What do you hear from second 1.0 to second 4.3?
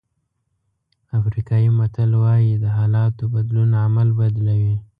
افریقایي متل وایي د حالاتو بدلون عمل